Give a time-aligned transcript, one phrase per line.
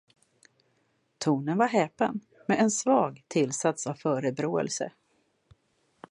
[1.17, 4.91] Tonen var häpen med en svag tillsats av förebråelse.